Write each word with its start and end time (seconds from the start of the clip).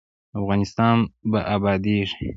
افغانستان 0.39 0.97
به 1.31 1.39
ابادیږي 1.55 2.27